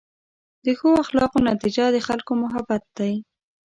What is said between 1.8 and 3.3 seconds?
د خلکو محبت دی.